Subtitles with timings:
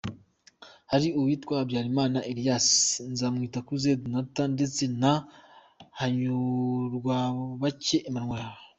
[0.91, 2.67] Hari n’uwitwa Habyarimana Elias,
[3.11, 5.13] Nzamwitakuze Donat ndetse na
[5.99, 8.53] Hanyurwabake Emmanuel.